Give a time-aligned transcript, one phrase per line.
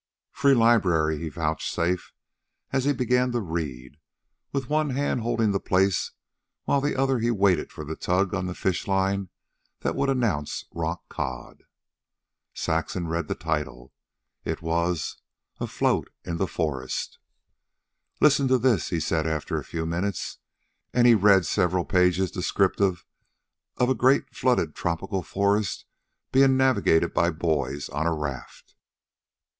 [0.31, 2.11] "Free Library," he vouchsafed,
[2.71, 3.97] as he began to read,
[4.51, 6.13] with one hand holding the place
[6.63, 9.29] while with the other he waited for the tug on the fishline
[9.81, 11.59] that would announce rockcod.
[12.55, 13.93] Saxon read the title.
[14.43, 15.17] It was
[15.59, 17.19] "Afloat in the Forest."
[18.19, 20.39] "Listen to this," he said after a few minutes,
[20.95, 23.05] and he read several pages descriptive
[23.77, 25.85] of a great flooded tropical forest
[26.31, 28.73] being navigated by boys on a raft.